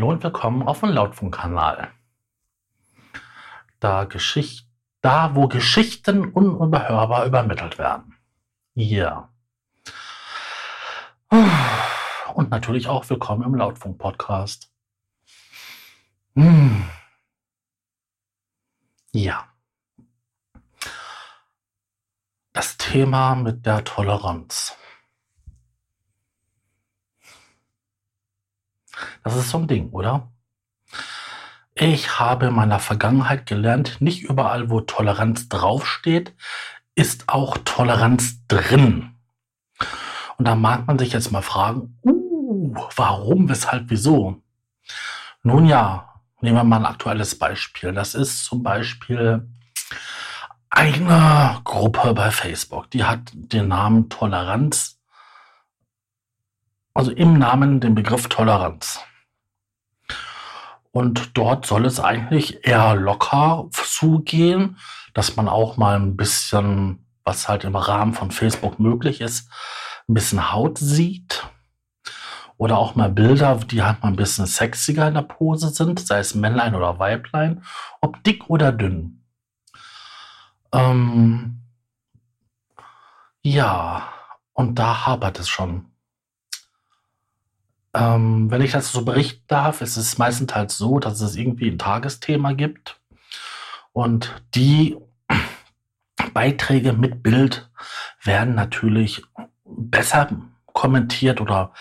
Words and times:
Hallo 0.00 0.12
und 0.12 0.22
willkommen 0.22 0.66
auf 0.66 0.80
dem 0.80 0.88
Lautfunkkanal. 0.88 1.92
Da, 3.80 4.04
Geschicht 4.04 4.66
da, 5.02 5.34
wo 5.34 5.46
Geschichten 5.46 6.32
unüberhörbar 6.32 7.26
übermittelt 7.26 7.76
werden. 7.76 8.16
Hier. 8.74 9.28
Und 12.32 12.48
natürlich 12.48 12.88
auch 12.88 13.10
willkommen 13.10 13.42
im 13.42 13.54
Lautfunk-Podcast. 13.54 14.72
Hm. 16.34 16.88
Ja. 19.12 19.52
Das 22.54 22.78
Thema 22.78 23.34
mit 23.34 23.66
der 23.66 23.84
Toleranz. 23.84 24.74
Das 29.22 29.36
ist 29.36 29.50
so 29.50 29.58
ein 29.58 29.66
Ding, 29.66 29.90
oder? 29.90 30.30
Ich 31.74 32.18
habe 32.18 32.46
in 32.46 32.54
meiner 32.54 32.78
Vergangenheit 32.78 33.46
gelernt, 33.46 34.00
nicht 34.00 34.22
überall, 34.22 34.70
wo 34.70 34.80
Toleranz 34.80 35.48
draufsteht, 35.48 36.34
ist 36.94 37.28
auch 37.28 37.58
Toleranz 37.64 38.46
drin. 38.48 39.14
Und 40.36 40.46
da 40.46 40.54
mag 40.54 40.86
man 40.86 40.98
sich 40.98 41.12
jetzt 41.12 41.32
mal 41.32 41.42
fragen, 41.42 41.98
uh, 42.04 42.74
warum, 42.96 43.48
weshalb, 43.48 43.84
wieso? 43.88 44.42
Nun 45.42 45.66
ja, 45.66 46.20
nehmen 46.40 46.56
wir 46.56 46.64
mal 46.64 46.78
ein 46.78 46.86
aktuelles 46.86 47.38
Beispiel. 47.38 47.92
Das 47.92 48.14
ist 48.14 48.44
zum 48.44 48.62
Beispiel 48.62 49.48
eine 50.70 51.60
Gruppe 51.64 52.14
bei 52.14 52.30
Facebook, 52.30 52.90
die 52.90 53.04
hat 53.04 53.20
den 53.32 53.68
Namen 53.68 54.08
Toleranz, 54.08 55.00
also 56.94 57.10
im 57.10 57.38
Namen 57.38 57.80
den 57.80 57.94
Begriff 57.94 58.28
Toleranz. 58.28 59.00
Und 60.92 61.36
dort 61.36 61.66
soll 61.66 61.86
es 61.86 62.00
eigentlich 62.00 62.66
eher 62.66 62.96
locker 62.96 63.68
zugehen, 63.72 64.78
dass 65.14 65.36
man 65.36 65.48
auch 65.48 65.76
mal 65.76 65.96
ein 65.96 66.16
bisschen, 66.16 67.06
was 67.24 67.48
halt 67.48 67.64
im 67.64 67.76
Rahmen 67.76 68.12
von 68.12 68.30
Facebook 68.30 68.80
möglich 68.80 69.20
ist, 69.20 69.48
ein 70.08 70.14
bisschen 70.14 70.52
Haut 70.52 70.78
sieht. 70.78 71.46
Oder 72.56 72.76
auch 72.76 72.94
mal 72.94 73.10
Bilder, 73.10 73.56
die 73.56 73.82
halt 73.82 74.02
mal 74.02 74.08
ein 74.08 74.16
bisschen 74.16 74.46
sexiger 74.46 75.08
in 75.08 75.14
der 75.14 75.22
Pose 75.22 75.70
sind, 75.70 75.98
sei 75.98 76.18
es 76.18 76.34
Männlein 76.34 76.74
oder 76.74 76.98
Weiblein, 76.98 77.64
ob 78.00 78.22
dick 78.24 78.50
oder 78.50 78.70
dünn. 78.70 79.24
Ähm, 80.72 81.62
ja, 83.42 84.12
und 84.52 84.78
da 84.78 85.06
hapert 85.06 85.38
es 85.38 85.48
schon. 85.48 85.89
Ähm, 87.94 88.50
wenn 88.50 88.62
ich 88.62 88.72
das 88.72 88.92
so 88.92 89.04
berichten 89.04 89.44
darf, 89.48 89.80
ist 89.80 89.96
es 89.96 90.18
meistens 90.18 90.54
halt 90.54 90.70
so, 90.70 90.98
dass 90.98 91.20
es 91.20 91.36
irgendwie 91.36 91.70
ein 91.70 91.78
Tagesthema 91.78 92.52
gibt 92.52 93.00
und 93.92 94.42
die 94.54 94.96
Beiträge 96.32 96.92
mit 96.92 97.22
Bild 97.22 97.70
werden 98.22 98.54
natürlich 98.54 99.22
besser 99.64 100.28
kommentiert 100.72 101.40
oder 101.40 101.72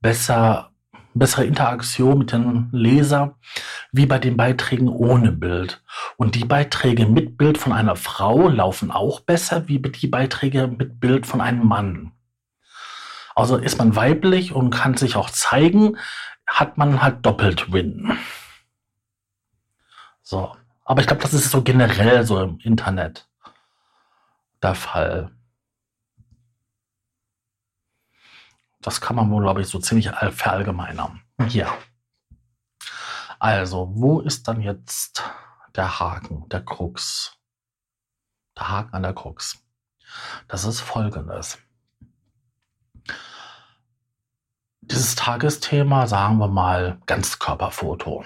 besser 0.00 0.72
bessere 1.14 1.44
Interaktion 1.44 2.18
mit 2.18 2.32
den 2.32 2.68
Leser 2.72 3.36
wie 3.92 4.06
bei 4.06 4.18
den 4.18 4.36
Beiträgen 4.36 4.88
ohne 4.88 5.32
Bild. 5.32 5.82
Und 6.16 6.34
die 6.34 6.44
Beiträge 6.44 7.06
mit 7.06 7.36
Bild 7.36 7.58
von 7.58 7.72
einer 7.72 7.96
Frau 7.96 8.48
laufen 8.48 8.90
auch 8.90 9.20
besser 9.20 9.68
wie 9.68 9.78
die 9.78 10.06
Beiträge 10.06 10.68
mit 10.68 11.00
Bild 11.00 11.26
von 11.26 11.40
einem 11.40 11.66
Mann. 11.66 12.12
Also 13.34 13.56
ist 13.56 13.78
man 13.78 13.96
weiblich 13.96 14.52
und 14.52 14.70
kann 14.70 14.96
sich 14.96 15.16
auch 15.16 15.30
zeigen, 15.30 15.98
hat 16.46 16.78
man 16.78 17.02
halt 17.02 17.24
doppelt 17.24 17.72
Win. 17.72 18.18
So. 20.22 20.56
Aber 20.84 21.00
ich 21.00 21.06
glaube, 21.06 21.22
das 21.22 21.32
ist 21.32 21.50
so 21.50 21.62
generell 21.62 22.26
so 22.26 22.40
im 22.40 22.58
Internet 22.58 23.28
der 24.62 24.74
Fall. 24.74 25.30
Das 28.80 29.00
kann 29.00 29.16
man 29.16 29.30
wohl, 29.30 29.42
glaube 29.42 29.60
ich, 29.60 29.68
so 29.68 29.78
ziemlich 29.78 30.10
verallgemeinern. 30.10 31.22
Ja. 31.48 31.72
Also, 33.38 33.90
wo 33.94 34.20
ist 34.20 34.48
dann 34.48 34.60
jetzt 34.60 35.22
der 35.74 36.00
Haken, 36.00 36.48
der 36.48 36.64
Krux? 36.64 37.38
Der 38.56 38.68
Haken 38.68 38.94
an 38.94 39.02
der 39.02 39.14
Krux. 39.14 39.64
Das 40.48 40.64
ist 40.64 40.80
folgendes. 40.80 41.58
Dieses 45.02 45.16
Tagesthema, 45.16 46.06
sagen 46.06 46.38
wir 46.38 46.46
mal, 46.46 46.98
Ganzkörperfoto. 47.06 48.24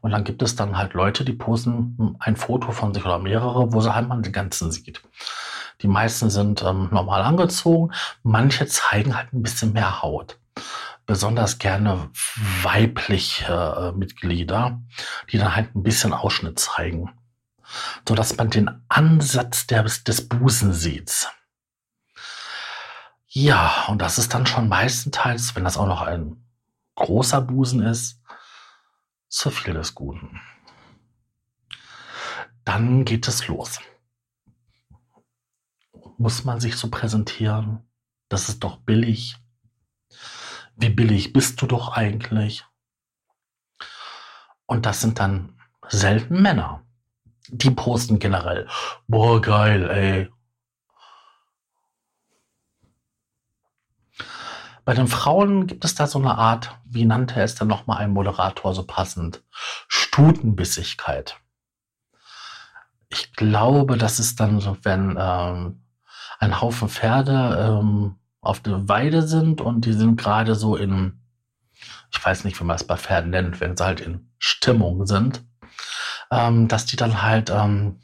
Und 0.00 0.12
dann 0.12 0.24
gibt 0.24 0.40
es 0.40 0.56
dann 0.56 0.78
halt 0.78 0.94
Leute, 0.94 1.26
die 1.26 1.34
posten 1.34 2.16
ein 2.20 2.36
Foto 2.36 2.72
von 2.72 2.94
sich 2.94 3.04
oder 3.04 3.18
mehrere, 3.18 3.70
wo 3.70 3.82
sie 3.82 3.94
halt 3.94 4.08
mal 4.08 4.22
den 4.22 4.32
Ganzen 4.32 4.72
sieht. 4.72 5.02
Die 5.82 5.88
meisten 5.88 6.30
sind 6.30 6.62
ähm, 6.62 6.88
normal 6.90 7.20
angezogen, 7.20 7.92
manche 8.22 8.66
zeigen 8.66 9.14
halt 9.14 9.34
ein 9.34 9.42
bisschen 9.42 9.74
mehr 9.74 10.00
Haut. 10.00 10.38
Besonders 11.04 11.58
gerne 11.58 12.08
weibliche 12.62 13.52
äh, 13.52 13.92
Mitglieder, 13.92 14.80
die 15.30 15.36
dann 15.36 15.54
halt 15.54 15.76
ein 15.76 15.82
bisschen 15.82 16.14
Ausschnitt 16.14 16.58
zeigen. 16.58 17.10
So 18.08 18.14
dass 18.14 18.34
man 18.38 18.48
den 18.48 18.70
Ansatz 18.88 19.66
der, 19.66 19.82
des 19.82 20.28
Busen 20.30 20.72
sieht. 20.72 21.28
Ja, 23.40 23.84
und 23.86 24.02
das 24.02 24.18
ist 24.18 24.34
dann 24.34 24.46
schon 24.46 24.68
meistenteils, 24.68 25.54
wenn 25.54 25.62
das 25.62 25.76
auch 25.76 25.86
noch 25.86 26.02
ein 26.02 26.44
großer 26.96 27.40
Busen 27.40 27.80
ist, 27.80 28.20
zu 29.28 29.50
viel 29.50 29.74
des 29.74 29.94
Guten. 29.94 30.40
Dann 32.64 33.04
geht 33.04 33.28
es 33.28 33.46
los. 33.46 33.78
Muss 36.16 36.42
man 36.42 36.58
sich 36.58 36.74
so 36.74 36.90
präsentieren? 36.90 37.88
Das 38.28 38.48
ist 38.48 38.64
doch 38.64 38.78
billig. 38.78 39.36
Wie 40.74 40.90
billig 40.90 41.32
bist 41.32 41.62
du 41.62 41.68
doch 41.68 41.92
eigentlich? 41.92 42.66
Und 44.66 44.84
das 44.84 45.00
sind 45.00 45.20
dann 45.20 45.60
selten 45.86 46.42
Männer. 46.42 46.82
Die 47.46 47.70
posten 47.70 48.18
generell, 48.18 48.66
boah, 49.06 49.40
geil, 49.40 49.88
ey, 49.90 50.37
Bei 54.88 54.94
den 54.94 55.06
Frauen 55.06 55.66
gibt 55.66 55.84
es 55.84 55.94
da 55.94 56.06
so 56.06 56.18
eine 56.18 56.38
Art, 56.38 56.78
wie 56.86 57.04
nannte 57.04 57.42
es 57.42 57.54
dann 57.54 57.68
nochmal 57.68 57.98
ein 57.98 58.10
Moderator 58.10 58.74
so 58.74 58.84
passend, 58.84 59.42
Stutenbissigkeit. 59.86 61.36
Ich 63.10 63.34
glaube, 63.34 63.98
das 63.98 64.18
ist 64.18 64.40
dann 64.40 64.60
so, 64.60 64.78
wenn 64.84 65.14
ähm, 65.20 65.82
ein 66.38 66.62
Haufen 66.62 66.88
Pferde 66.88 67.68
ähm, 67.68 68.14
auf 68.40 68.60
der 68.60 68.88
Weide 68.88 69.28
sind 69.28 69.60
und 69.60 69.84
die 69.84 69.92
sind 69.92 70.16
gerade 70.16 70.54
so 70.54 70.74
in, 70.74 71.20
ich 72.10 72.24
weiß 72.24 72.44
nicht, 72.44 72.58
wie 72.58 72.64
man 72.64 72.76
es 72.76 72.84
bei 72.84 72.96
Pferden 72.96 73.28
nennt, 73.28 73.60
wenn 73.60 73.76
sie 73.76 73.84
halt 73.84 74.00
in 74.00 74.30
Stimmung 74.38 75.04
sind, 75.04 75.44
ähm, 76.30 76.66
dass 76.66 76.86
die 76.86 76.96
dann 76.96 77.20
halt 77.20 77.50
ähm, 77.50 78.00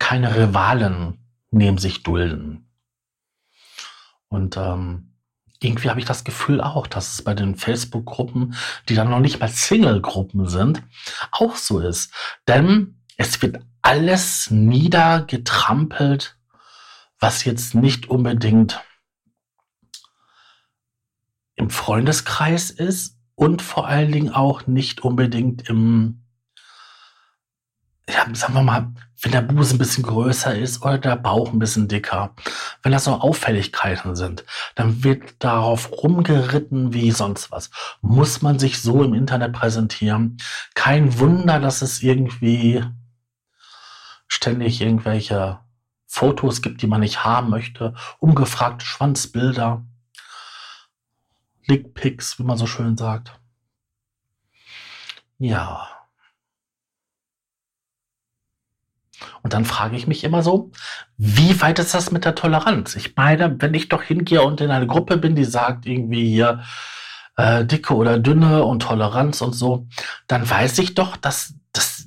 keine 0.00 0.34
Rivalen 0.34 1.18
neben 1.52 1.78
sich 1.78 2.02
dulden. 2.02 2.68
Und 4.26 4.56
ähm, 4.56 5.11
irgendwie 5.62 5.90
habe 5.90 6.00
ich 6.00 6.06
das 6.06 6.24
Gefühl 6.24 6.60
auch, 6.60 6.86
dass 6.86 7.14
es 7.14 7.22
bei 7.22 7.34
den 7.34 7.56
Facebook-Gruppen, 7.56 8.54
die 8.88 8.94
dann 8.94 9.10
noch 9.10 9.20
nicht 9.20 9.40
mal 9.40 9.48
Single-Gruppen 9.48 10.46
sind, 10.48 10.82
auch 11.30 11.56
so 11.56 11.78
ist. 11.78 12.12
Denn 12.48 13.02
es 13.16 13.40
wird 13.42 13.60
alles 13.82 14.50
niedergetrampelt, 14.50 16.36
was 17.18 17.44
jetzt 17.44 17.74
nicht 17.74 18.08
unbedingt 18.08 18.80
im 21.54 21.70
Freundeskreis 21.70 22.70
ist 22.70 23.18
und 23.34 23.62
vor 23.62 23.86
allen 23.86 24.12
Dingen 24.12 24.30
auch 24.30 24.66
nicht 24.66 25.00
unbedingt 25.02 25.68
im 25.68 26.21
ja, 28.08 28.26
sagen 28.34 28.54
wir 28.54 28.62
mal, 28.62 28.92
wenn 29.22 29.32
der 29.32 29.42
Busen 29.42 29.76
ein 29.76 29.78
bisschen 29.78 30.02
größer 30.02 30.56
ist 30.56 30.82
oder 30.82 30.98
der 30.98 31.16
Bauch 31.16 31.52
ein 31.52 31.58
bisschen 31.60 31.86
dicker, 31.86 32.34
wenn 32.82 32.90
das 32.90 33.04
so 33.04 33.12
Auffälligkeiten 33.12 34.16
sind, 34.16 34.44
dann 34.74 35.04
wird 35.04 35.36
darauf 35.38 35.90
rumgeritten 35.92 36.92
wie 36.92 37.12
sonst 37.12 37.52
was. 37.52 37.70
Muss 38.00 38.42
man 38.42 38.58
sich 38.58 38.82
so 38.82 39.04
im 39.04 39.14
Internet 39.14 39.52
präsentieren? 39.52 40.38
Kein 40.74 41.18
Wunder, 41.20 41.60
dass 41.60 41.82
es 41.82 42.02
irgendwie 42.02 42.84
ständig 44.26 44.80
irgendwelche 44.80 45.60
Fotos 46.06 46.60
gibt, 46.60 46.82
die 46.82 46.88
man 46.88 47.00
nicht 47.00 47.24
haben 47.24 47.48
möchte, 47.48 47.94
umgefragte 48.18 48.84
Schwanzbilder, 48.84 49.84
Lickpics, 51.66 52.38
wie 52.38 52.42
man 52.42 52.58
so 52.58 52.66
schön 52.66 52.96
sagt. 52.96 53.38
Ja. 55.38 56.01
Und 59.42 59.54
dann 59.54 59.64
frage 59.64 59.96
ich 59.96 60.06
mich 60.06 60.24
immer 60.24 60.42
so, 60.42 60.70
wie 61.16 61.60
weit 61.60 61.78
ist 61.78 61.94
das 61.94 62.12
mit 62.12 62.24
der 62.24 62.34
Toleranz? 62.34 62.94
Ich 62.94 63.16
meine, 63.16 63.60
wenn 63.60 63.74
ich 63.74 63.88
doch 63.88 64.02
hingehe 64.02 64.42
und 64.42 64.60
in 64.60 64.70
eine 64.70 64.86
Gruppe 64.86 65.16
bin, 65.16 65.34
die 65.34 65.44
sagt 65.44 65.86
irgendwie 65.86 66.28
hier, 66.28 66.62
äh, 67.36 67.64
dicke 67.64 67.94
oder 67.94 68.18
dünne 68.18 68.64
und 68.64 68.82
Toleranz 68.82 69.40
und 69.40 69.52
so, 69.52 69.88
dann 70.28 70.48
weiß 70.48 70.78
ich 70.78 70.94
doch, 70.94 71.16
dass, 71.16 71.54
dass 71.72 72.06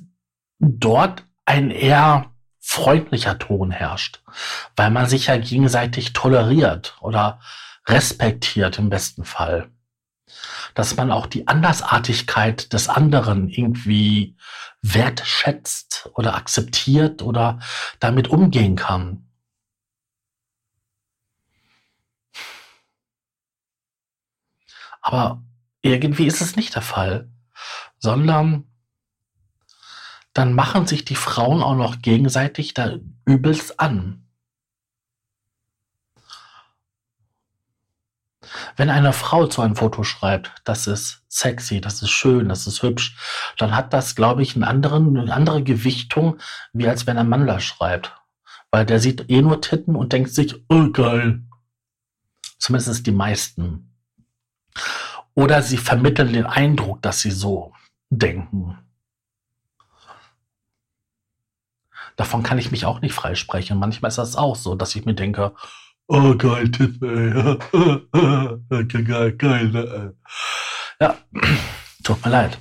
dort 0.58 1.24
ein 1.44 1.70
eher 1.70 2.30
freundlicher 2.60 3.38
Ton 3.38 3.70
herrscht, 3.70 4.22
weil 4.74 4.90
man 4.90 5.06
sich 5.06 5.26
ja 5.26 5.36
gegenseitig 5.36 6.12
toleriert 6.12 6.96
oder 7.00 7.38
respektiert 7.86 8.78
im 8.78 8.88
besten 8.88 9.24
Fall. 9.24 9.68
Dass 10.74 10.96
man 10.96 11.10
auch 11.10 11.26
die 11.26 11.48
Andersartigkeit 11.48 12.72
des 12.72 12.88
anderen 12.88 13.48
irgendwie 13.48 14.36
wertschätzt 14.82 16.10
oder 16.14 16.34
akzeptiert 16.34 17.22
oder 17.22 17.60
damit 18.00 18.28
umgehen 18.28 18.76
kann. 18.76 19.26
Aber 25.00 25.42
irgendwie 25.82 26.26
ist 26.26 26.40
es 26.40 26.56
nicht 26.56 26.74
der 26.74 26.82
Fall, 26.82 27.30
sondern 27.98 28.64
dann 30.32 30.52
machen 30.52 30.86
sich 30.86 31.04
die 31.04 31.14
Frauen 31.14 31.62
auch 31.62 31.76
noch 31.76 32.02
gegenseitig 32.02 32.74
da 32.74 32.96
übelst 33.24 33.78
an. 33.80 34.25
Wenn 38.76 38.90
eine 38.90 39.14
Frau 39.14 39.46
zu 39.46 39.62
einem 39.62 39.74
Foto 39.74 40.02
schreibt, 40.02 40.52
das 40.64 40.86
ist 40.86 41.22
sexy, 41.28 41.80
das 41.80 42.02
ist 42.02 42.10
schön, 42.10 42.48
das 42.48 42.66
ist 42.66 42.82
hübsch, 42.82 43.16
dann 43.58 43.74
hat 43.74 43.92
das, 43.92 44.14
glaube 44.14 44.42
ich, 44.42 44.54
einen 44.54 44.64
anderen, 44.64 45.16
eine 45.16 45.32
andere 45.32 45.62
Gewichtung, 45.62 46.38
wie 46.72 46.86
als 46.86 47.06
wenn 47.06 47.16
ein 47.16 47.28
Mann 47.28 47.46
da 47.46 47.58
schreibt. 47.58 48.14
Weil 48.70 48.84
der 48.84 49.00
sieht 49.00 49.30
eh 49.30 49.40
nur 49.40 49.62
Titten 49.62 49.96
und 49.96 50.12
denkt 50.12 50.30
sich, 50.30 50.54
oh 50.68 50.90
geil. 50.90 51.42
Zumindest 52.58 53.06
die 53.06 53.12
meisten. 53.12 53.94
Oder 55.34 55.62
sie 55.62 55.78
vermitteln 55.78 56.32
den 56.32 56.46
Eindruck, 56.46 57.00
dass 57.02 57.20
sie 57.20 57.30
so 57.30 57.72
denken. 58.10 58.78
Davon 62.16 62.42
kann 62.42 62.58
ich 62.58 62.70
mich 62.70 62.86
auch 62.86 63.00
nicht 63.00 63.12
freisprechen. 63.12 63.78
Manchmal 63.78 64.08
ist 64.08 64.18
das 64.18 64.36
auch 64.36 64.56
so, 64.56 64.74
dass 64.74 64.94
ich 64.96 65.04
mir 65.04 65.14
denke, 65.14 65.54
oh 66.08 66.36
geil, 66.36 66.70
Titten, 66.70 67.60
geil, 69.04 69.32
geil. 69.36 69.68
Ne, 69.68 70.14
ja, 71.00 71.16
tut 72.04 72.24
mir 72.24 72.30
leid. 72.30 72.58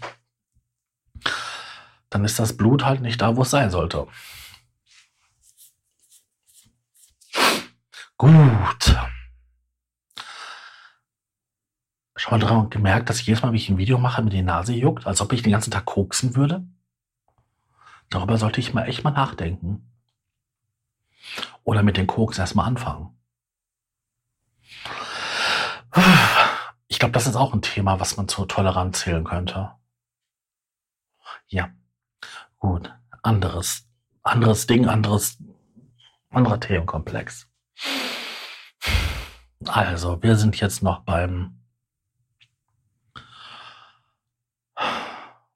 Dann 2.09 2.25
ist 2.25 2.39
das 2.39 2.55
Blut 2.55 2.85
halt 2.85 3.01
nicht 3.01 3.21
da, 3.21 3.35
wo 3.35 3.41
es 3.41 3.49
sein 3.49 3.69
sollte. 3.69 4.07
Gut. 8.17 8.95
Schon 12.15 12.39
mal 12.39 12.45
dran 12.45 12.69
gemerkt, 12.69 13.09
dass 13.09 13.19
ich 13.19 13.27
jedes 13.27 13.41
Mal, 13.41 13.49
wenn 13.49 13.55
ich 13.55 13.69
ein 13.69 13.77
Video 13.77 13.97
mache, 13.97 14.21
mir 14.21 14.29
die 14.29 14.41
Nase 14.41 14.73
juckt, 14.73 15.05
als 15.05 15.21
ob 15.21 15.33
ich 15.33 15.43
den 15.43 15.51
ganzen 15.51 15.71
Tag 15.71 15.85
koksen 15.85 16.35
würde? 16.35 16.65
Darüber 18.09 18.37
sollte 18.37 18.59
ich 18.61 18.73
mal 18.73 18.87
echt 18.87 19.03
mal 19.03 19.11
nachdenken. 19.11 19.91
Oder 21.63 21.83
mit 21.83 21.97
den 21.97 22.07
Koks 22.07 22.37
erstmal 22.37 22.67
anfangen. 22.67 23.14
Ich 26.87 26.99
glaube, 26.99 27.13
das 27.13 27.27
ist 27.27 27.35
auch 27.35 27.53
ein 27.53 27.61
Thema, 27.61 27.99
was 27.99 28.17
man 28.17 28.27
zur 28.27 28.47
Toleranz 28.47 29.01
zählen 29.01 29.23
könnte. 29.23 29.71
Ja, 31.47 31.71
gut. 32.57 32.93
Anderes, 33.21 33.87
anderes 34.21 34.67
Ding, 34.67 34.87
anderes, 34.87 35.37
anderer 36.29 36.59
Themenkomplex. 36.59 37.49
Also, 39.65 40.21
wir 40.21 40.35
sind 40.35 40.59
jetzt 40.59 40.83
noch 40.83 40.99
beim, 40.99 41.59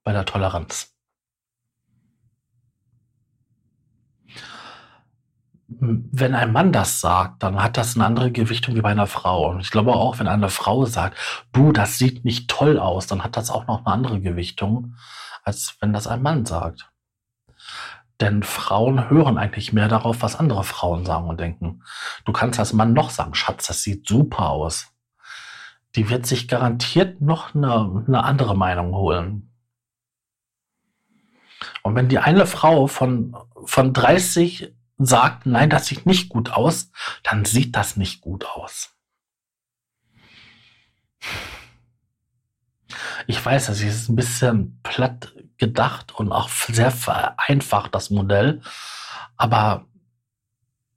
bei 0.04 0.14
der 0.14 0.26
Toleranz. 0.26 0.96
Wenn 5.70 6.34
ein 6.34 6.52
Mann 6.52 6.72
das 6.72 7.00
sagt, 7.00 7.44
dann 7.44 7.62
hat 7.62 7.78
das 7.78 7.96
eine 7.96 8.06
andere 8.06 8.32
Gewichtung 8.32 8.76
wie 8.76 8.82
bei 8.82 8.90
einer 8.90 9.08
Frau. 9.08 9.52
Und 9.52 9.62
ich 9.62 9.70
glaube 9.70 9.94
auch, 9.94 10.20
wenn 10.20 10.28
eine 10.28 10.50
Frau 10.50 10.86
sagt, 10.86 11.18
du, 11.52 11.72
das 11.72 11.98
sieht 11.98 12.26
nicht 12.26 12.50
toll 12.50 12.80
aus, 12.80 13.06
dann 13.06 13.24
hat 13.24 13.38
das 13.38 13.52
auch 13.52 13.68
noch 13.68 13.86
eine 13.86 13.94
andere 13.94 14.20
Gewichtung, 14.20 14.96
als 15.44 15.78
wenn 15.80 15.94
das 15.94 16.08
ein 16.08 16.24
Mann 16.24 16.46
sagt. 16.46 16.90
Denn 18.20 18.44
Frauen 18.44 19.10
hören 19.10 19.38
eigentlich 19.38 19.72
mehr 19.72 19.88
darauf, 19.88 20.22
was 20.22 20.36
andere 20.36 20.64
Frauen 20.64 21.06
sagen 21.06 21.28
und 21.30 21.40
denken. 21.40 21.84
Du 22.26 22.34
kannst 22.34 22.60
als 22.60 22.74
Mann 22.74 22.94
noch 22.94 23.12
sagen, 23.12 23.36
Schatz, 23.36 23.68
das 23.68 23.84
sieht 23.84 24.08
super 24.08 24.50
aus. 24.50 24.92
Die 25.96 26.10
wird 26.10 26.26
sich 26.26 26.48
garantiert 26.48 27.22
noch 27.22 27.54
eine, 27.54 28.04
eine 28.08 28.24
andere 28.24 28.58
Meinung 28.58 28.94
holen. 28.94 29.52
Und 31.84 31.96
wenn 31.96 32.10
die 32.10 32.20
eine 32.20 32.46
Frau 32.46 32.88
von, 32.88 33.38
von 33.66 33.94
30 33.94 34.74
sagt, 35.06 35.46
nein, 35.46 35.70
das 35.70 35.88
sieht 35.88 36.06
nicht 36.06 36.30
gut 36.30 36.52
aus, 36.52 36.92
dann 37.24 37.46
sieht 37.46 37.76
das 37.76 37.96
nicht 37.96 38.22
gut 38.22 38.46
aus. 38.46 38.96
Ich 43.28 43.44
weiß, 43.44 43.68
das 43.68 43.82
ist 43.82 44.10
ein 44.10 44.16
bisschen 44.16 44.80
platt 44.84 45.34
gedacht 45.58 46.16
und 46.16 46.32
auch 46.32 46.50
sehr 46.50 46.92
vereinfacht, 46.92 47.94
das 47.96 48.10
Modell. 48.10 48.62
Aber 49.38 49.86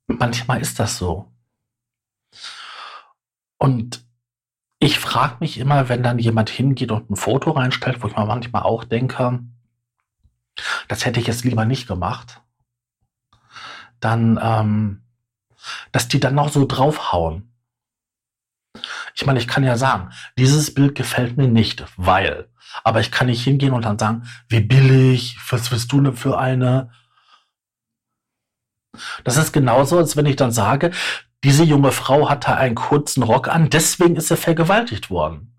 manchmal 0.07 0.61
ist 0.61 0.79
das 0.79 0.99
so. 0.99 1.31
Und 3.59 4.05
ich 4.79 4.99
frage 4.99 5.37
mich 5.41 5.59
immer, 5.59 5.89
wenn 5.89 6.03
dann 6.03 6.19
jemand 6.19 6.51
hingeht 6.51 6.91
und 6.91 7.11
ein 7.11 7.17
Foto 7.17 7.53
reinstellt, 7.53 8.03
wo 8.03 8.09
ich 8.09 8.17
mir 8.17 8.27
manchmal 8.27 8.63
auch 8.63 8.83
denke, 8.85 9.41
das 10.89 11.05
hätte 11.05 11.21
ich 11.21 11.29
jetzt 11.29 11.45
lieber 11.45 11.65
nicht 11.65 11.87
gemacht 11.87 12.43
dann, 14.05 14.39
ähm, 14.43 15.03
dass 15.93 16.09
die 16.09 16.21
dann 16.21 16.35
noch 16.35 16.51
so 16.51 16.67
draufhauen. 16.67 17.49
Ich 19.15 19.27
meine, 19.27 19.39
ich 19.39 19.49
kann 19.49 19.65
ja 19.65 19.77
sagen, 19.77 20.11
dieses 20.39 20.75
Bild 20.75 20.95
gefällt 20.95 21.37
mir 21.37 21.49
nicht, 21.49 21.85
weil. 21.97 22.49
Aber 22.85 23.01
ich 23.01 23.11
kann 23.11 23.27
nicht 23.27 23.45
hingehen 23.45 23.73
und 23.73 23.85
dann 23.85 23.99
sagen, 23.99 24.27
wie 24.49 24.61
billig, 24.61 25.39
was 25.51 25.71
willst 25.71 25.93
du 25.93 26.01
denn 26.01 26.17
für 26.17 26.39
eine? 26.39 26.91
Das 29.25 29.37
ist 29.37 29.53
genauso, 29.53 29.99
als 29.99 30.17
wenn 30.17 30.27
ich 30.27 30.37
dann 30.37 30.53
sage, 30.53 30.91
diese 31.45 31.65
junge 31.65 31.93
Frau 31.93 32.29
hatte 32.29 32.57
einen 32.57 32.75
kurzen 32.75 33.23
Rock 33.23 33.49
an, 33.49 33.69
deswegen 33.69 34.17
ist 34.17 34.31
er 34.31 34.37
vergewaltigt 34.37 35.11
worden. 35.11 35.55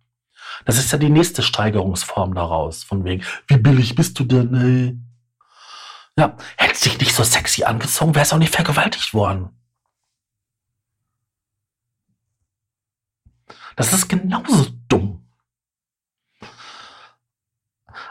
Das 0.66 0.78
ist 0.78 0.92
ja 0.92 0.98
die 0.98 1.10
nächste 1.10 1.44
Steigerungsform 1.44 2.36
daraus, 2.36 2.84
von 2.84 3.04
wegen, 3.04 3.24
wie 3.48 3.58
billig 3.58 3.96
bist 3.96 4.18
du 4.20 4.24
denn? 4.24 4.54
Ey? 4.56 4.98
Ja, 6.18 6.38
hätte 6.58 6.78
sich 6.78 7.00
nicht 7.00 7.14
so 7.16 7.24
sexy 7.24 7.64
angezogen, 7.64 8.14
wäre 8.14 8.24
es 8.24 8.34
auch 8.34 8.38
nicht 8.38 8.54
vergewaltigt 8.54 9.14
worden. 9.14 9.50
Das 13.76 13.92
ist 13.94 14.08
genauso 14.08 14.68
dumm. 14.88 15.26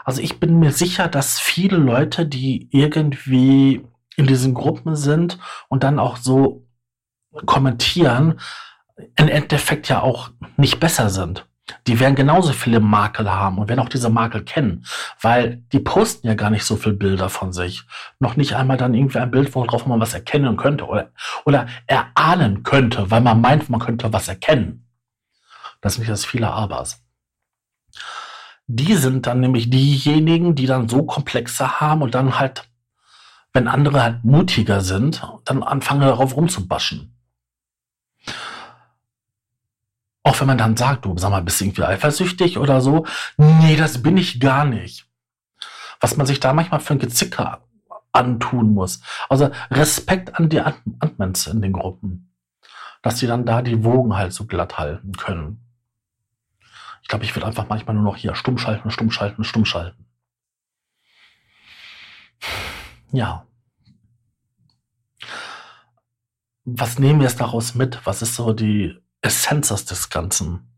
Also 0.03 0.21
ich 0.21 0.39
bin 0.41 0.59
mir 0.59 0.73
sicher, 0.73 1.07
dass 1.07 1.39
viele 1.39 1.77
Leute, 1.77 2.25
die 2.25 2.67
irgendwie 2.71 3.87
in 4.17 4.27
diesen 4.27 4.53
Gruppen 4.53 4.97
sind 4.97 5.39
und 5.69 5.83
dann 5.83 5.97
auch 5.97 6.17
so 6.17 6.67
kommentieren, 7.45 8.41
im 9.15 9.29
Endeffekt 9.29 9.87
ja 9.87 10.01
auch 10.01 10.31
nicht 10.57 10.81
besser 10.81 11.09
sind 11.09 11.47
die 11.87 11.99
werden 11.99 12.15
genauso 12.15 12.51
viele 12.51 12.79
Makel 12.79 13.31
haben 13.31 13.57
und 13.57 13.69
werden 13.69 13.79
auch 13.79 13.89
diese 13.89 14.09
Makel 14.09 14.43
kennen, 14.43 14.85
weil 15.21 15.63
die 15.71 15.79
posten 15.79 16.27
ja 16.27 16.33
gar 16.33 16.49
nicht 16.49 16.65
so 16.65 16.75
viele 16.75 16.95
Bilder 16.95 17.29
von 17.29 17.53
sich. 17.53 17.83
Noch 18.19 18.35
nicht 18.35 18.55
einmal 18.55 18.77
dann 18.77 18.93
irgendwie 18.93 19.19
ein 19.19 19.31
Bild, 19.31 19.53
worauf 19.55 19.85
man 19.85 19.99
was 19.99 20.13
erkennen 20.13 20.57
könnte 20.57 20.85
oder, 20.85 21.11
oder 21.45 21.67
erahnen 21.87 22.63
könnte, 22.63 23.09
weil 23.11 23.21
man 23.21 23.39
meint, 23.39 23.69
man 23.69 23.79
könnte 23.79 24.11
was 24.11 24.27
erkennen. 24.27 24.87
Das 25.81 25.93
ist 25.93 25.99
nicht 25.99 26.11
das 26.11 26.25
viele 26.25 26.51
Abers. 26.51 27.01
Die 28.67 28.95
sind 28.95 29.27
dann 29.27 29.39
nämlich 29.39 29.69
diejenigen, 29.69 30.55
die 30.55 30.65
dann 30.65 30.87
so 30.89 31.03
komplexe 31.03 31.79
haben 31.79 32.01
und 32.01 32.15
dann 32.15 32.39
halt, 32.39 32.63
wenn 33.51 33.67
andere 33.67 34.01
halt 34.01 34.23
mutiger 34.23 34.81
sind, 34.81 35.21
dann 35.45 35.63
anfangen 35.63 36.01
darauf 36.01 36.35
rumzubaschen. 36.35 37.12
Auch 40.23 40.39
wenn 40.39 40.47
man 40.47 40.57
dann 40.57 40.77
sagt, 40.77 41.05
du 41.05 41.17
sag 41.17 41.31
mal, 41.31 41.41
bist 41.43 41.59
du 41.59 41.65
irgendwie 41.65 41.83
eifersüchtig 41.83 42.57
oder 42.57 42.79
so. 42.79 43.05
Nee, 43.37 43.75
das 43.75 44.01
bin 44.01 44.15
ich 44.17 44.39
gar 44.39 44.63
nicht. 44.65 45.05
Was 45.99 46.15
man 46.15 46.25
sich 46.25 46.39
da 46.39 46.53
manchmal 46.53 46.79
für 46.79 46.93
ein 46.93 46.99
Gezicker 46.99 47.67
antun 48.13 48.73
muss. 48.73 49.01
Also 49.27 49.49
Respekt 49.69 50.35
an 50.39 50.47
die 50.47 50.61
Admins 50.61 51.47
in 51.47 51.61
den 51.61 51.73
Gruppen. 51.73 52.33
Dass 53.01 53.19
sie 53.19 53.27
dann 53.27 53.45
da 53.45 53.61
die 53.61 53.83
Wogen 53.83 54.15
halt 54.15 54.31
so 54.31 54.45
glatt 54.45 54.77
halten 54.77 55.11
können. 55.13 55.59
Ich 57.01 57.09
glaube, 57.09 57.25
ich 57.25 57.35
würde 57.35 57.47
einfach 57.47 57.67
manchmal 57.67 57.95
nur 57.95 58.05
noch 58.05 58.15
hier 58.15 58.33
stumm 58.33 58.57
schalten, 58.57 58.91
stumm 58.91 59.11
schalten, 59.11 59.43
stumm 59.43 59.65
schalten. 59.65 60.05
Ja. 63.11 63.45
Was 66.63 66.97
nehmen 66.97 67.19
wir 67.19 67.27
jetzt 67.27 67.41
daraus 67.41 67.75
mit? 67.75 67.99
Was 68.05 68.21
ist 68.21 68.35
so 68.35 68.53
die 68.53 69.02
Essenz 69.23 69.69
des 69.85 70.09
Ganzen. 70.09 70.69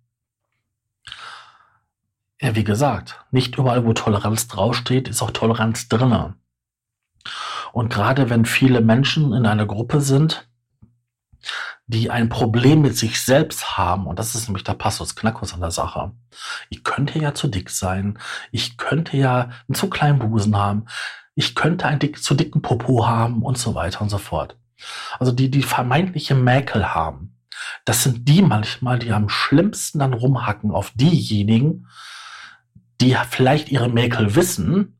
Ja, 2.39 2.55
wie 2.55 2.63
gesagt, 2.63 3.25
nicht 3.31 3.57
überall, 3.57 3.85
wo 3.85 3.93
Toleranz 3.93 4.47
draufsteht, 4.47 5.07
ist 5.07 5.21
auch 5.21 5.31
Toleranz 5.31 5.89
drinne. 5.89 6.35
Und 7.73 7.89
gerade 7.89 8.29
wenn 8.29 8.45
viele 8.45 8.81
Menschen 8.81 9.33
in 9.33 9.45
einer 9.45 9.65
Gruppe 9.65 9.99
sind, 9.99 10.47
die 11.87 12.09
ein 12.09 12.29
Problem 12.29 12.81
mit 12.81 12.95
sich 12.95 13.21
selbst 13.21 13.77
haben, 13.77 14.05
und 14.05 14.19
das 14.19 14.35
ist 14.35 14.47
nämlich 14.47 14.63
der 14.63 14.73
Passus 14.73 15.15
Knackus 15.15 15.53
an 15.53 15.61
der 15.61 15.71
Sache. 15.71 16.11
Ich 16.69 16.83
könnte 16.83 17.19
ja 17.19 17.33
zu 17.33 17.47
dick 17.47 17.69
sein, 17.69 18.19
ich 18.51 18.77
könnte 18.77 19.17
ja 19.17 19.49
einen 19.67 19.75
zu 19.75 19.89
kleinen 19.89 20.19
Busen 20.19 20.55
haben, 20.55 20.85
ich 21.35 21.55
könnte 21.55 21.85
einen 21.87 21.99
dick, 21.99 22.21
zu 22.21 22.35
dicken 22.35 22.61
Popo 22.61 23.07
haben 23.07 23.43
und 23.43 23.57
so 23.57 23.75
weiter 23.75 24.01
und 24.01 24.09
so 24.09 24.17
fort. 24.17 24.57
Also 25.19 25.31
die, 25.31 25.49
die 25.49 25.63
vermeintliche 25.63 26.35
Mäkel 26.35 26.93
haben, 26.93 27.35
das 27.85 28.03
sind 28.03 28.27
die 28.27 28.41
manchmal, 28.41 28.99
die 28.99 29.11
am 29.11 29.29
schlimmsten 29.29 29.99
dann 29.99 30.13
rumhacken 30.13 30.71
auf 30.71 30.91
diejenigen, 30.95 31.87
die 32.99 33.15
vielleicht 33.29 33.69
ihre 33.69 33.89
Mäkel 33.89 34.35
wissen, 34.35 34.99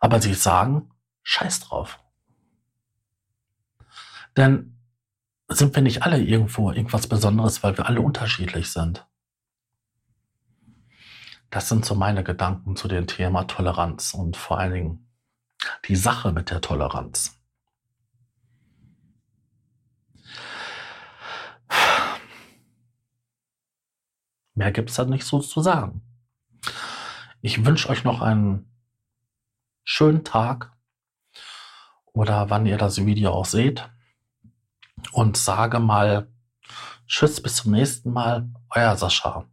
aber 0.00 0.20
sie 0.20 0.34
sagen, 0.34 0.90
scheiß 1.22 1.60
drauf. 1.60 1.98
Denn 4.36 4.76
sind 5.48 5.74
wir 5.74 5.82
nicht 5.82 6.02
alle 6.02 6.20
irgendwo 6.20 6.70
irgendwas 6.70 7.06
Besonderes, 7.06 7.62
weil 7.62 7.76
wir 7.78 7.86
alle 7.86 8.02
unterschiedlich 8.02 8.70
sind? 8.70 9.06
Das 11.50 11.68
sind 11.68 11.86
so 11.86 11.94
meine 11.94 12.22
Gedanken 12.22 12.76
zu 12.76 12.88
dem 12.88 13.06
Thema 13.06 13.44
Toleranz 13.44 14.12
und 14.12 14.36
vor 14.36 14.58
allen 14.58 14.72
Dingen 14.72 15.08
die 15.88 15.96
Sache 15.96 16.32
mit 16.32 16.50
der 16.50 16.60
Toleranz. 16.60 17.38
Mehr 24.56 24.72
gibt 24.72 24.90
es 24.90 24.96
da 24.96 25.04
nicht 25.04 25.24
so 25.24 25.38
zu 25.40 25.60
sagen. 25.60 26.02
Ich 27.42 27.64
wünsche 27.64 27.90
euch 27.90 28.04
noch 28.04 28.22
einen 28.22 28.72
schönen 29.84 30.24
Tag 30.24 30.72
oder 32.06 32.50
wann 32.50 32.66
ihr 32.66 32.78
das 32.78 33.04
Video 33.04 33.32
auch 33.32 33.44
seht 33.44 33.88
und 35.12 35.36
sage 35.36 35.78
mal 35.78 36.32
Tschüss, 37.06 37.40
bis 37.40 37.56
zum 37.56 37.72
nächsten 37.72 38.12
Mal, 38.12 38.48
euer 38.70 38.96
Sascha. 38.96 39.46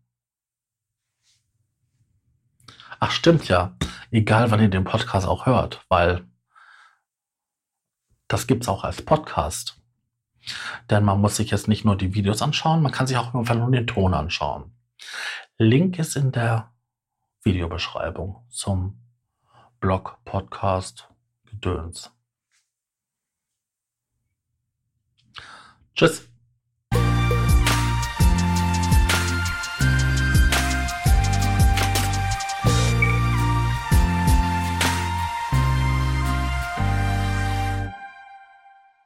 Ach 3.00 3.12
stimmt 3.12 3.48
ja, 3.50 3.76
egal 4.10 4.50
wann 4.50 4.62
ihr 4.62 4.70
den 4.70 4.86
Podcast 4.86 5.28
auch 5.28 5.46
hört, 5.46 5.86
weil 5.90 6.26
das 8.30 8.48
gibt's 8.48 8.70
auch 8.70 8.86
als 8.86 9.02
Podcast. 9.04 9.80
Denn 10.90 11.04
man 11.04 11.20
muss 11.20 11.36
sich 11.36 11.52
jetzt 11.52 11.68
nicht 11.68 11.84
nur 11.84 11.98
die 11.98 12.16
Videos 12.16 12.42
anschauen, 12.42 12.82
man 12.82 12.94
kann 12.94 13.06
sich 13.06 13.18
auch 13.18 13.36
einfach 13.36 13.56
nur 13.56 13.70
den 13.70 13.86
Ton 13.86 14.14
anschauen. 14.14 14.74
Link 15.58 16.00
ist 16.00 16.16
in 16.16 16.32
der 16.32 16.74
Videobeschreibung 17.44 18.46
zum 18.50 19.00
Blog, 19.80 20.18
Podcast, 20.26 21.10
Gedöns. 21.46 22.12
Tschüss. 25.96 26.33